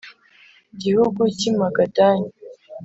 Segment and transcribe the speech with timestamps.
[0.81, 2.27] gihugu cy i Magadani